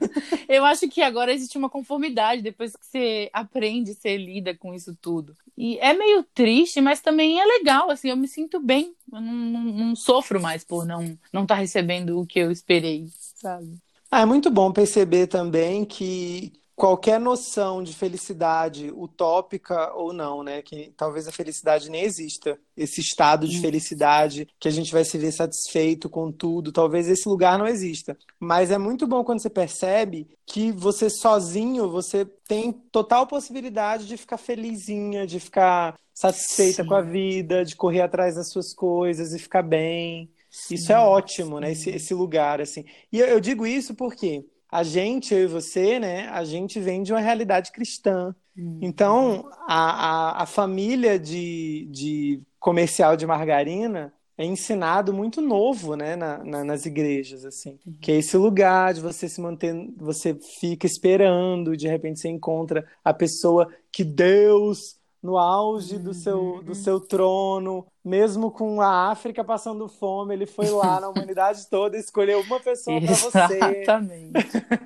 [0.49, 4.95] Eu acho que agora existe uma conformidade depois que você aprende, você lida com isso
[5.01, 5.35] tudo.
[5.57, 8.93] E é meio triste, mas também é legal, assim, eu me sinto bem.
[9.11, 12.51] Eu não, não, não sofro mais por não não estar tá recebendo o que eu
[12.51, 13.77] esperei, sabe?
[14.11, 20.61] Ah, é muito bom perceber também que qualquer noção de felicidade utópica ou não, né?
[20.61, 22.59] Que talvez a felicidade nem exista.
[22.75, 23.61] Esse estado de hum.
[23.61, 28.17] felicidade que a gente vai se ver satisfeito com tudo, talvez esse lugar não exista.
[28.39, 34.17] Mas é muito bom quando você percebe que você sozinho, você tem total possibilidade de
[34.17, 36.89] ficar felizinha, de ficar satisfeita Sim.
[36.89, 40.29] com a vida, de correr atrás das suas coisas e ficar bem.
[40.49, 40.75] Sim.
[40.75, 41.71] Isso é ótimo, né?
[41.71, 42.85] Esse, esse lugar, assim.
[43.11, 47.03] E eu, eu digo isso porque a gente, eu e você, né, a gente vem
[47.03, 48.35] de uma realidade cristã.
[48.57, 48.79] Uhum.
[48.81, 56.15] Então, a, a, a, família de, de comercial de margarina é ensinado muito novo, né,
[56.15, 57.79] na, na, nas igrejas, assim.
[57.85, 57.93] Uhum.
[58.01, 62.85] Que é esse lugar de você se manter, você fica esperando, de repente você encontra
[63.03, 66.75] a pessoa que Deus no auge do seu, do uhum.
[66.75, 71.99] seu trono, mesmo com a África passando fome, ele foi lá na humanidade toda e
[71.99, 73.57] escolheu uma pessoa para você.
[73.57, 74.33] Exatamente.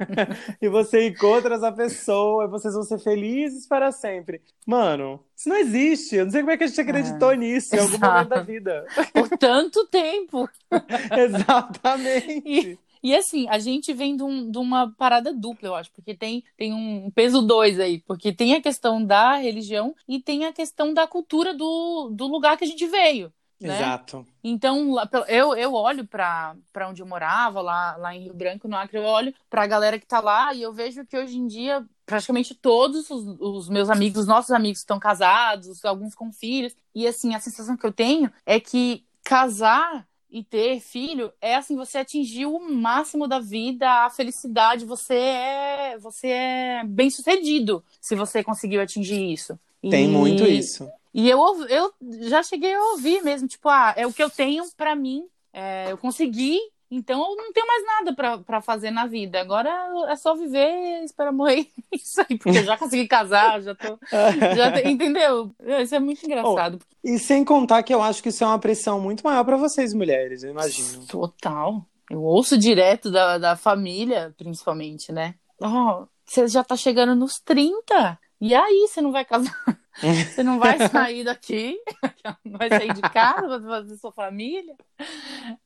[0.61, 4.41] e você encontra essa pessoa e vocês vão ser felizes para sempre.
[4.65, 6.15] Mano, isso não existe.
[6.15, 8.41] Eu não sei como é que a gente acreditou é, nisso em algum momento da
[8.41, 8.85] vida.
[9.13, 10.49] Por tanto tempo.
[11.11, 12.43] Exatamente.
[12.45, 12.88] E...
[13.01, 16.43] E assim, a gente vem de, um, de, uma parada dupla, eu acho, porque tem,
[16.57, 20.93] tem um peso dois aí, porque tem a questão da religião e tem a questão
[20.93, 23.31] da cultura do, do lugar que a gente veio.
[23.59, 23.75] Né?
[23.75, 24.25] Exato.
[24.41, 24.95] Então,
[25.27, 26.55] eu, eu olho para
[26.89, 29.99] onde eu morava, lá, lá em Rio Branco, no Acre, eu olho para a galera
[29.99, 33.89] que está lá e eu vejo que hoje em dia praticamente todos os, os, meus
[33.89, 36.75] amigos, os nossos amigos estão casados, alguns com filhos.
[36.95, 41.75] E assim, a sensação que eu tenho é que casar e ter filho é assim
[41.75, 48.15] você atingiu o máximo da vida a felicidade você é você é bem sucedido se
[48.15, 49.59] você conseguiu atingir isso.
[49.81, 50.89] Tem e, muito isso.
[51.13, 54.63] e eu eu já cheguei a ouvir mesmo tipo ah é o que eu tenho
[54.77, 56.59] para mim é, eu consegui
[56.91, 59.39] então eu não tenho mais nada para fazer na vida.
[59.39, 59.69] Agora
[60.07, 61.67] é só viver e esperar morrer.
[61.93, 63.99] Isso aí, porque eu já consegui casar, já tô.
[64.11, 65.51] Já entendeu?
[65.81, 66.79] Isso é muito engraçado.
[66.81, 69.57] Oh, e sem contar que eu acho que isso é uma pressão muito maior para
[69.57, 71.05] vocês, mulheres, eu imagino.
[71.05, 71.85] Total.
[72.09, 75.35] Eu ouço direto da, da família, principalmente, né?
[75.61, 78.19] Oh, você já tá chegando nos 30.
[78.41, 79.53] E aí, você não vai casar?
[80.33, 81.77] Você não vai sair daqui,
[82.45, 84.75] não vai sair de casa, vai fazer sua família.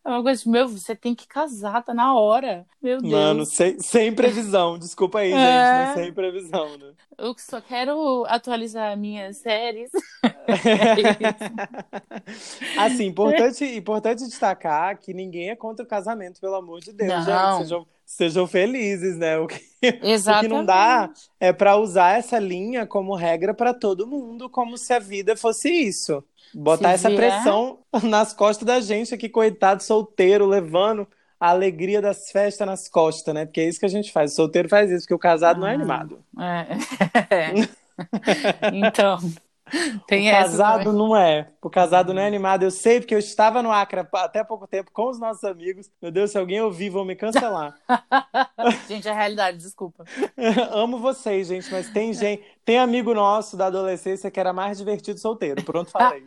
[0.04, 2.66] É uma coisa, meu, você tem que casar, tá na hora.
[2.82, 3.12] Meu Deus.
[3.12, 4.78] Mano, sem, sem previsão.
[4.78, 5.86] Desculpa aí, é...
[5.86, 6.94] gente, sem previsão, né?
[7.18, 9.92] Eu só quero atualizar minhas séries.
[12.78, 17.58] assim, importante, importante destacar que ninguém é contra o casamento, pelo amor de Deus, não.
[17.58, 17.64] gente.
[17.64, 19.38] Sejam, sejam felizes, né?
[19.38, 24.08] O que, o que não dá é para usar essa linha como regra para todo
[24.08, 26.24] mundo, como se a vida fosse isso.
[26.54, 27.20] Botar se essa vier...
[27.20, 31.08] pressão nas costas da gente aqui, coitado, solteiro, levando
[31.40, 33.46] a alegria das festas nas costas, né?
[33.46, 34.32] Porque é isso que a gente faz.
[34.32, 36.24] O solteiro faz isso, porque o casado ah, não é animado.
[36.40, 37.56] É.
[38.72, 39.20] então.
[40.08, 41.50] Tem o casado não é.
[41.62, 42.64] O casado não é animado.
[42.64, 45.90] Eu sei porque eu estava no Acre até pouco tempo com os nossos amigos.
[46.02, 47.76] Meu Deus, se alguém ouvir, vão me cancelar.
[48.88, 50.04] gente, é realidade, desculpa.
[50.72, 55.20] Amo vocês, gente, mas tem gente, tem amigo nosso da adolescência que era mais divertido
[55.20, 55.64] solteiro.
[55.64, 56.24] Pronto, falei.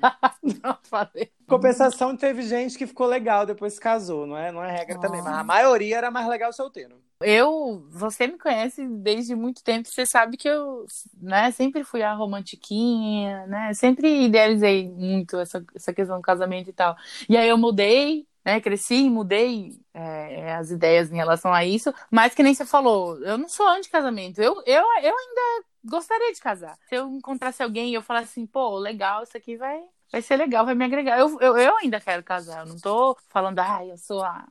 [0.60, 1.30] Pronto, falei.
[1.48, 4.50] Compensação, teve gente que ficou legal depois que casou, não é?
[4.50, 6.96] Não é regra também, mas a maioria era mais legal solteiro.
[7.20, 12.12] Eu, você me conhece desde muito tempo, você sabe que eu, né, sempre fui a
[12.12, 16.94] romantiquinha, né, sempre idealizei muito essa, essa questão do casamento e tal.
[17.26, 22.34] E aí eu mudei, né, cresci, mudei é, as ideias em relação a isso, mas
[22.34, 26.76] que nem você falou, eu não sou anti-casamento, eu, eu, eu ainda gostaria de casar.
[26.88, 29.82] Se eu encontrasse alguém e eu falasse assim, pô, legal, isso aqui vai,
[30.16, 31.18] vai ser legal, vai me agregar.
[31.18, 34.46] Eu, eu, eu ainda quero casar, eu não tô falando, ah, eu sou a,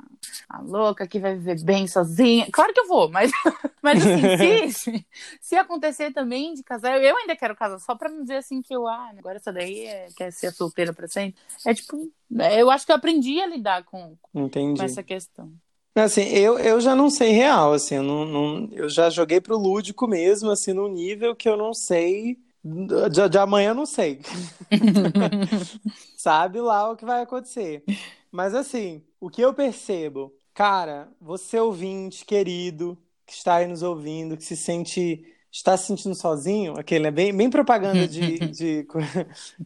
[0.47, 2.47] a louca que vai viver bem sozinha.
[2.51, 3.31] Claro que eu vou, mas,
[3.81, 5.05] mas assim, se,
[5.41, 8.75] se acontecer também de casar, eu, ainda quero casar, só pra não dizer assim que
[8.75, 11.41] eu, ah, agora essa daí é, quer ser solteira pra sempre.
[11.65, 15.51] É tipo, é, eu acho que eu aprendi a lidar com, com essa questão.
[15.95, 19.57] Assim, eu, eu já não sei real, assim, eu, não, não, eu já joguei pro
[19.57, 24.21] lúdico mesmo, assim, no nível que eu não sei de, de amanhã eu não sei.
[26.17, 27.83] Sabe lá o que vai acontecer.
[28.31, 34.35] Mas assim, o que eu percebo, cara, você ouvinte querido, que está aí nos ouvindo,
[34.35, 38.85] que se sente está se sentindo sozinho, aquele é bem, bem propaganda de, de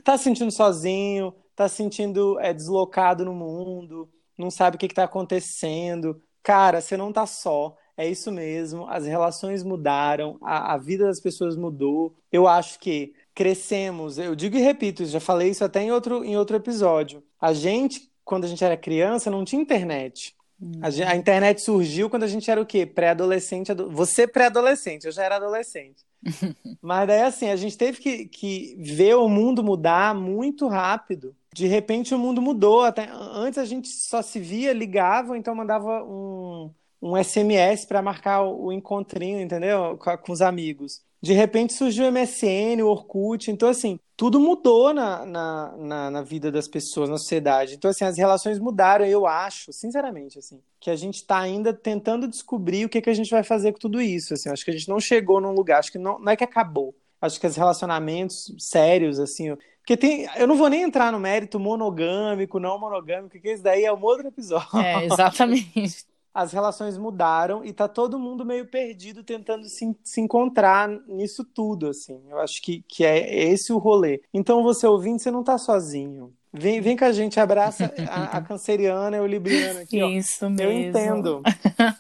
[0.03, 4.07] tá se sentindo sozinho, tá se sentindo é, deslocado no mundo,
[4.37, 6.21] não sabe o que está acontecendo.
[6.43, 7.75] Cara, você não tá só.
[7.99, 8.87] É isso mesmo.
[8.87, 12.15] As relações mudaram, a, a vida das pessoas mudou.
[12.31, 14.17] Eu acho que crescemos.
[14.17, 17.21] Eu digo e repito, já falei isso até em outro, em outro episódio.
[17.41, 20.33] A gente, quando a gente era criança, não tinha internet.
[20.81, 22.85] A, a, internet surgiu quando a gente era o quê?
[22.85, 23.73] Pré-adolescente.
[23.73, 23.89] Ado...
[23.91, 26.05] Você pré-adolescente, eu já era adolescente.
[26.81, 31.35] Mas daí, assim, a gente teve que, que ver o mundo mudar muito rápido.
[31.53, 32.83] De repente, o mundo mudou.
[32.83, 38.43] Até Antes a gente só se via, ligava, então mandava um, um SMS para marcar
[38.43, 39.97] o encontrinho, entendeu?
[39.97, 41.01] Com, com os amigos.
[41.21, 46.21] De repente surgiu o MSN, o Orkut, então assim, tudo mudou na, na, na, na,
[46.21, 47.75] vida das pessoas, na sociedade.
[47.75, 52.25] Então assim, as relações mudaram, eu acho, sinceramente, assim, que a gente está ainda tentando
[52.25, 54.73] descobrir o que, que a gente vai fazer com tudo isso, assim, acho que a
[54.73, 57.55] gente não chegou num lugar, acho que não, não é que acabou, acho que os
[57.55, 63.37] relacionamentos sérios, assim, porque tem, eu não vou nem entrar no mérito monogâmico, não monogâmico,
[63.39, 64.79] que isso daí é um outro episódio.
[64.79, 66.05] É, exatamente
[66.41, 71.87] as relações mudaram e tá todo mundo meio perdido tentando se, se encontrar nisso tudo,
[71.89, 72.21] assim.
[72.29, 74.21] Eu acho que, que é esse o rolê.
[74.33, 76.33] Então, você ouvindo, você não tá sozinho.
[76.51, 80.49] Vem, vem com a gente, abraça a, a canceriana e o libriano aqui, Isso ó.
[80.49, 80.63] mesmo.
[80.63, 81.41] Eu entendo.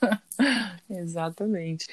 [0.89, 1.85] Exatamente.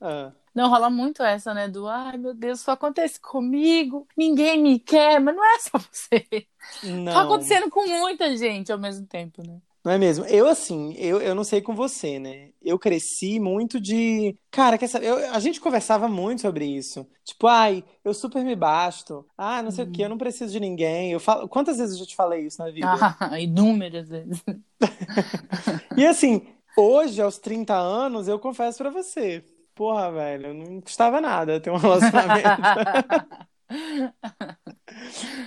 [0.00, 0.32] Ah.
[0.54, 1.68] Não, rola muito essa, né?
[1.68, 6.46] Do ai meu Deus, só acontece comigo, ninguém me quer, mas não é só você.
[6.82, 7.12] Não.
[7.12, 9.58] Tá acontecendo com muita gente ao mesmo tempo, né?
[9.84, 10.24] Não é mesmo?
[10.26, 12.50] Eu, assim, eu, eu não sei com você, né?
[12.62, 14.36] Eu cresci muito de.
[14.50, 15.06] Cara, quer saber?
[15.06, 17.04] Eu, a gente conversava muito sobre isso.
[17.24, 19.26] Tipo, ai, eu super me basto.
[19.36, 21.10] Ah, não sei o quê, eu não preciso de ninguém.
[21.10, 21.48] Eu falo...
[21.48, 22.86] Quantas vezes eu já te falei isso na vida?
[23.18, 24.40] Ah, inúmeras vezes.
[25.96, 29.44] e assim, hoje, aos 30 anos, eu confesso para você.
[29.74, 32.48] Porra, velho, não custava nada ter um relacionamento.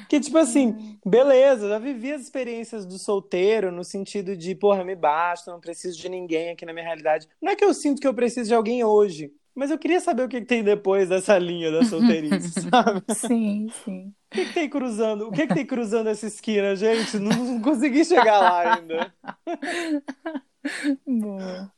[0.09, 4.95] Que tipo assim, beleza, já vivi as experiências do solteiro no sentido de, porra, me
[4.95, 7.27] basta, não preciso de ninguém aqui na minha realidade.
[7.41, 10.23] Não é que eu sinto que eu preciso de alguém hoje, mas eu queria saber
[10.23, 13.01] o que, que tem depois dessa linha da solteirice, sabe?
[13.13, 14.13] Sim, sim.
[14.31, 15.27] O que, que tem cruzando?
[15.27, 17.17] O que, que tem cruzando essa esquina, gente?
[17.17, 19.13] Não, não consegui chegar lá ainda.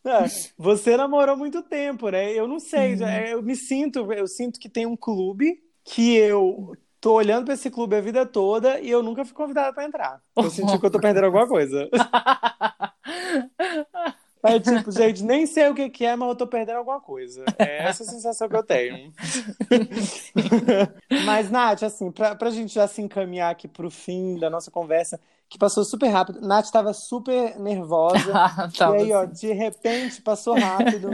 [0.06, 0.26] É,
[0.58, 2.32] você namorou muito tempo, né?
[2.32, 3.10] Eu não sei, uhum.
[3.10, 6.74] eu me sinto, eu sinto que tem um clube que eu
[7.08, 10.22] tô olhando pra esse clube a vida toda e eu nunca fui convidada para entrar.
[10.36, 11.89] Eu senti que eu tô perdendo alguma coisa.
[14.43, 17.43] É tipo, gente, nem sei o que, que é, mas eu tô perdendo alguma coisa.
[17.58, 19.12] É essa a sensação que eu tenho.
[21.26, 25.20] mas, Nath, assim, pra, pra gente já se encaminhar aqui pro fim da nossa conversa,
[25.50, 26.39] que passou super rápido.
[26.39, 28.32] Nath tava super nervosa.
[28.80, 31.12] e aí, ó, de repente passou rápido.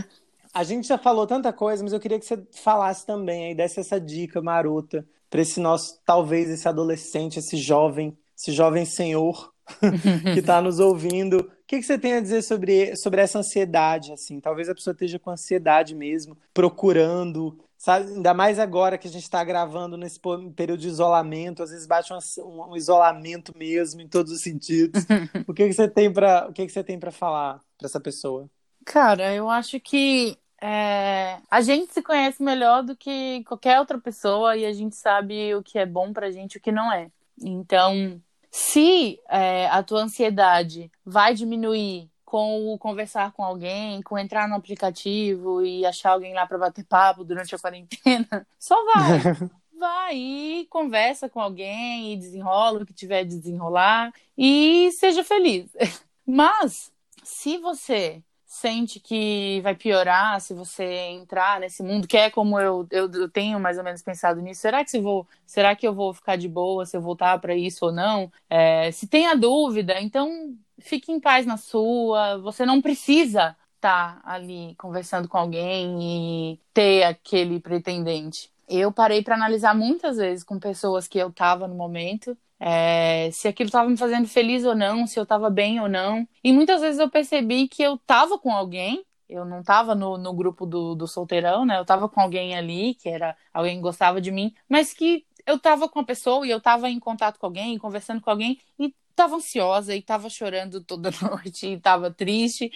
[0.54, 3.80] A gente já falou tanta coisa, mas eu queria que você falasse também aí, desse
[3.80, 5.04] essa dica marota
[5.34, 9.52] para esse nosso, talvez esse adolescente, esse jovem, esse jovem senhor
[10.32, 11.40] que está nos ouvindo.
[11.40, 14.12] O que, que, você tem a dizer sobre, sobre essa ansiedade?
[14.12, 18.12] Assim, talvez a pessoa esteja com ansiedade mesmo, procurando, sabe?
[18.12, 20.20] Ainda mais agora que a gente está gravando nesse
[20.56, 25.04] período de isolamento, às vezes bate um, um isolamento mesmo em todos os sentidos.
[25.48, 28.00] o que, que você tem para o que, que você tem para falar para essa
[28.00, 28.48] pessoa?
[28.86, 34.56] Cara, eu acho que é, a gente se conhece melhor do que qualquer outra pessoa
[34.56, 37.12] e a gente sabe o que é bom pra gente e o que não é.
[37.42, 44.48] Então, se é, a tua ansiedade vai diminuir com o conversar com alguém, com entrar
[44.48, 49.20] no aplicativo e achar alguém lá para bater papo durante a quarentena, só vai.
[49.78, 55.70] vai e conversa com alguém e desenrola o que tiver de desenrolar e seja feliz.
[56.26, 56.90] Mas
[57.22, 58.24] se você
[58.54, 63.28] sente que vai piorar se você entrar nesse mundo, que é como eu, eu, eu,
[63.28, 64.62] tenho mais ou menos pensado nisso.
[64.62, 67.56] Será que se vou, será que eu vou ficar de boa se eu voltar para
[67.56, 68.32] isso ou não?
[68.48, 72.38] É, se tem a dúvida, então fique em paz na sua.
[72.38, 78.52] Você não precisa estar tá ali conversando com alguém e ter aquele pretendente.
[78.70, 83.48] Eu parei para analisar muitas vezes com pessoas que eu estava no momento é, se
[83.48, 86.28] aquilo estava me fazendo feliz ou não, se eu estava bem ou não.
[86.44, 90.34] E muitas vezes eu percebi que eu estava com alguém, eu não estava no, no
[90.34, 91.78] grupo do, do solteirão, né?
[91.78, 95.56] Eu estava com alguém ali, que era alguém que gostava de mim, mas que eu
[95.56, 98.94] estava com a pessoa e eu estava em contato com alguém, conversando com alguém, e
[99.10, 102.72] estava ansiosa, e estava chorando toda noite, e estava triste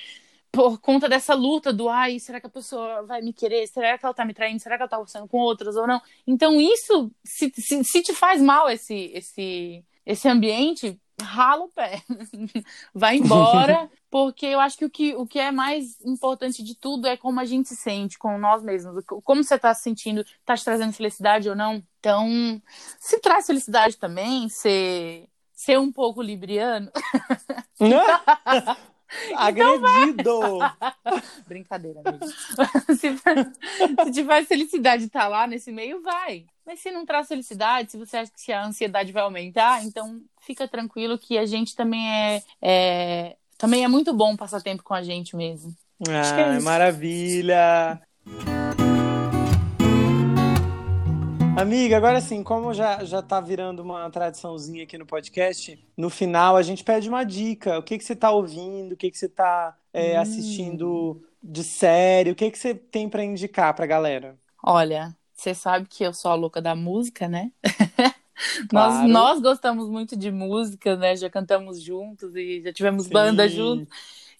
[0.58, 3.68] por conta dessa luta do ai, será que a pessoa vai me querer?
[3.68, 4.60] Será que ela tá me traindo?
[4.60, 6.02] Será que ela tá conversando com outras ou não?
[6.26, 12.02] Então, isso, se, se, se te faz mal esse, esse, esse ambiente, rala o pé,
[12.92, 17.06] vai embora, porque eu acho que o, que o que é mais importante de tudo
[17.06, 20.58] é como a gente se sente com nós mesmos, como você está se sentindo, está
[20.58, 21.84] te trazendo felicidade ou não.
[22.00, 22.60] Então,
[23.00, 26.92] se traz felicidade também, ser, ser um pouco libriano.
[29.36, 30.20] Agredido!
[30.20, 30.60] Então
[31.48, 32.26] Brincadeira, amigo.
[32.96, 33.18] se,
[34.06, 36.46] se tiver felicidade de estar tá lá nesse meio, vai.
[36.66, 40.68] Mas se não traz felicidade, se você acha que a ansiedade vai aumentar, então fica
[40.68, 45.02] tranquilo que a gente também é, é também é muito bom passar tempo com a
[45.02, 45.74] gente mesmo.
[46.08, 48.00] Ah, é maravilha!
[51.58, 56.56] Amiga, agora sim, como já, já tá virando uma tradiçãozinha aqui no podcast, no final
[56.56, 57.80] a gente pede uma dica.
[57.80, 60.22] O que, que você tá ouvindo, o que, que você tá é, hum.
[60.22, 64.38] assistindo de série, o que, que você tem para indicar pra galera?
[64.62, 67.52] Olha, você sabe que eu sou a louca da música, né?
[68.70, 68.94] Claro.
[68.94, 71.16] Nós, nós gostamos muito de música, né?
[71.16, 73.14] Já cantamos juntos e já tivemos Sim.
[73.14, 73.88] banda juntos.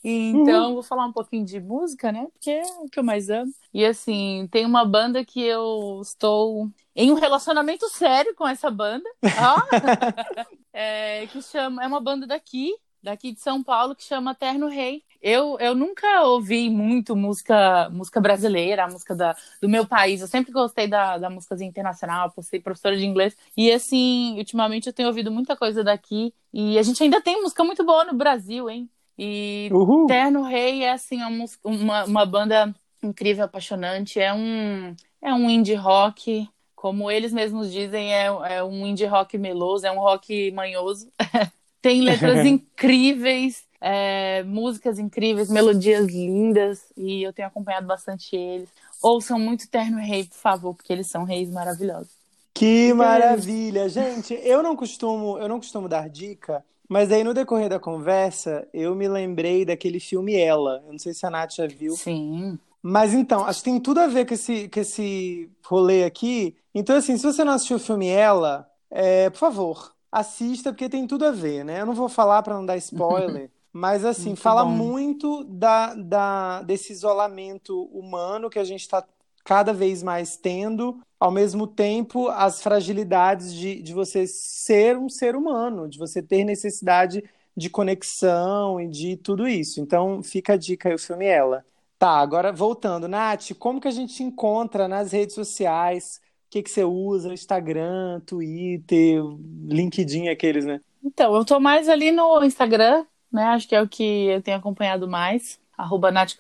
[0.04, 0.74] Então, uhum.
[0.76, 2.28] vou falar um pouquinho de música, né?
[2.32, 3.52] Porque é o que eu mais amo.
[3.74, 9.08] E assim, tem uma banda que eu estou em um relacionamento sério com essa banda.
[10.74, 11.84] é, que chama.
[11.84, 12.74] É uma banda daqui,
[13.04, 15.04] daqui de São Paulo, que chama Terno Rei.
[15.22, 20.22] Eu, eu nunca ouvi muito música música brasileira, a música da, do meu país.
[20.22, 23.38] Eu sempre gostei da, da música internacional, por ser professora de inglês.
[23.56, 26.34] E assim, ultimamente eu tenho ouvido muita coisa daqui.
[26.52, 28.90] E a gente ainda tem música muito boa no Brasil, hein?
[29.20, 30.08] E Uhul.
[30.08, 31.20] Terno Rei é assim
[31.64, 32.74] uma, uma banda
[33.04, 34.20] incrível, apaixonante.
[34.20, 36.48] É um, é um indie rock,
[36.78, 41.12] como eles mesmos dizem, é, é um indie rock meloso, é um rock manhoso.
[41.82, 48.70] Tem letras incríveis, é, músicas incríveis, melodias lindas, e eu tenho acompanhado bastante eles.
[49.02, 52.12] Ouçam muito Terno Rei, por favor, porque eles são reis maravilhosos.
[52.54, 54.40] Que maravilha, gente!
[54.44, 58.94] Eu não costumo, eu não costumo dar dica, mas aí no decorrer da conversa, eu
[58.94, 60.84] me lembrei daquele filme Ela.
[60.86, 61.96] Eu não sei se a Nath já viu.
[61.96, 62.60] Sim.
[62.90, 66.56] Mas então, acho que tem tudo a ver com esse, com esse rolê aqui.
[66.74, 71.06] Então, assim, se você não assistiu o filme Ela, é, por favor, assista, porque tem
[71.06, 71.82] tudo a ver, né?
[71.82, 73.52] Eu não vou falar para não dar spoiler.
[73.74, 74.72] Mas, assim, muito fala bom.
[74.72, 79.06] muito da, da, desse isolamento humano que a gente está
[79.44, 85.36] cada vez mais tendo, ao mesmo tempo as fragilidades de, de você ser um ser
[85.36, 87.22] humano, de você ter necessidade
[87.56, 89.82] de conexão e de tudo isso.
[89.82, 91.66] Então fica a dica aí o filme Ela.
[92.00, 96.22] Tá, agora voltando, Nath, como que a gente encontra nas redes sociais?
[96.46, 97.34] O que, que você usa?
[97.34, 99.22] Instagram, Twitter,
[99.68, 100.80] LinkedIn, aqueles, né?
[101.04, 103.44] Então, eu tô mais ali no Instagram, né?
[103.46, 105.60] Acho que é o que eu tenho acompanhado mais.
[105.76, 106.34] Arroba Nath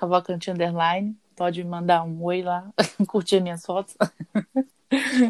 [0.50, 1.18] Underline.
[1.36, 2.70] Pode mandar um oi lá,
[3.08, 3.96] curtir minhas fotos.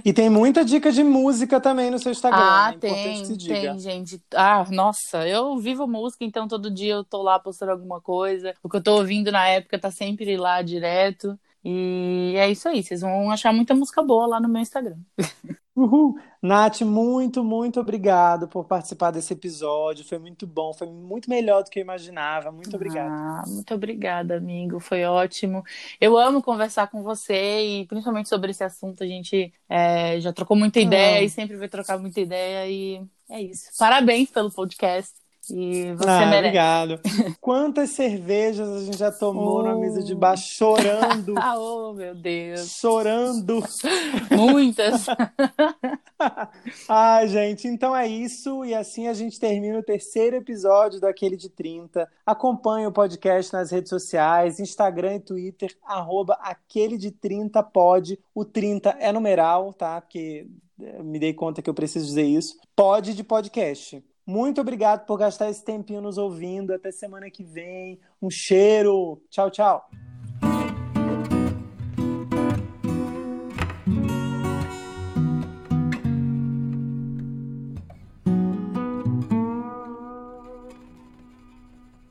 [0.05, 2.39] E tem muita dica de música também no seu Instagram.
[2.39, 4.21] Ah, é tem, tem, gente.
[4.33, 8.53] Ah, nossa, eu vivo música, então todo dia eu tô lá postando alguma coisa.
[8.61, 11.37] O que eu tô ouvindo na época tá sempre lá direto.
[11.69, 14.95] E é isso aí, vocês vão achar muita música boa lá no meu Instagram.
[15.75, 16.17] Uhul.
[16.41, 20.05] Nath, muito, muito obrigado por participar desse episódio.
[20.05, 22.53] Foi muito bom, foi muito melhor do que eu imaginava.
[22.53, 23.13] Muito obrigada.
[23.13, 24.79] Ah, muito obrigada, amigo.
[24.79, 25.61] Foi ótimo.
[25.99, 29.03] Eu amo conversar com você e principalmente sobre esse assunto.
[29.03, 32.67] A gente é, já trocou muita ideia e sempre vai trocar muita ideia.
[32.67, 33.69] E é isso.
[33.77, 35.26] Parabéns pelo podcast.
[35.49, 36.37] E você ah, merece.
[36.37, 36.99] Obrigado.
[37.39, 39.63] Quantas cervejas a gente já tomou oh.
[39.63, 41.33] na mesa de baixo chorando?
[41.57, 42.71] oh, meu Deus.
[42.71, 43.63] Chorando.
[44.31, 45.05] Muitas.
[46.89, 48.65] Ai, gente, então é isso.
[48.65, 52.09] E assim a gente termina o terceiro episódio daquele de 30.
[52.25, 58.19] Acompanhe o podcast nas redes sociais, Instagram e Twitter, arroba aquele de 30 pode.
[58.33, 60.01] O 30 é numeral, tá?
[60.01, 60.47] Porque
[60.81, 62.57] eh, me dei conta que eu preciso dizer isso.
[62.75, 64.03] Pode de podcast.
[64.27, 66.73] Muito obrigado por gastar esse tempinho nos ouvindo.
[66.73, 67.97] Até semana que vem.
[68.21, 69.21] Um cheiro.
[69.29, 69.89] Tchau, tchau.